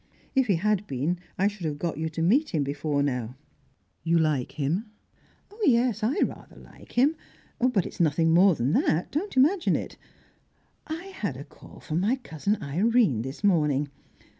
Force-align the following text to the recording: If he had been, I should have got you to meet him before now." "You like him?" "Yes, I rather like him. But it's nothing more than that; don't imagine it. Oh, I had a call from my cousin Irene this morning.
If 0.33 0.47
he 0.47 0.55
had 0.55 0.87
been, 0.87 1.19
I 1.37 1.47
should 1.47 1.67
have 1.67 1.77
got 1.77 1.99
you 1.99 2.09
to 2.09 2.23
meet 2.23 2.55
him 2.55 2.63
before 2.63 3.03
now." 3.03 3.35
"You 4.03 4.17
like 4.17 4.53
him?" 4.53 4.87
"Yes, 5.61 6.01
I 6.03 6.17
rather 6.21 6.55
like 6.55 6.93
him. 6.93 7.15
But 7.59 7.85
it's 7.85 7.99
nothing 7.99 8.33
more 8.33 8.55
than 8.55 8.73
that; 8.73 9.11
don't 9.11 9.37
imagine 9.37 9.75
it. 9.75 9.97
Oh, 10.89 10.95
I 10.99 11.03
had 11.05 11.37
a 11.37 11.43
call 11.43 11.79
from 11.81 11.99
my 11.99 12.15
cousin 12.15 12.57
Irene 12.63 13.21
this 13.21 13.43
morning. 13.43 13.89